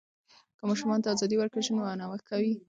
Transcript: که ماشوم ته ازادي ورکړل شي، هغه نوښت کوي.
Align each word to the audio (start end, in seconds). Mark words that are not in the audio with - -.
که 0.59 0.63
ماشوم 0.69 0.91
ته 1.03 1.09
ازادي 1.13 1.35
ورکړل 1.37 1.63
شي، 1.67 1.71
هغه 1.73 1.93
نوښت 1.99 2.21
کوي. 2.29 2.53